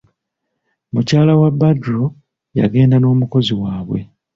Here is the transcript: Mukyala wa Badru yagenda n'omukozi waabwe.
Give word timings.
Mukyala 0.93 1.33
wa 1.41 1.49
Badru 1.59 2.05
yagenda 2.59 2.95
n'omukozi 2.99 3.53
waabwe. 3.61 3.99